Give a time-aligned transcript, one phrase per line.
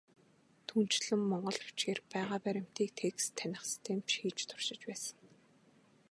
[0.67, 5.17] Түүнчлэн, монгол бичгээр байгаа баримтыг текст таних систем ч хийж туршиж байсан.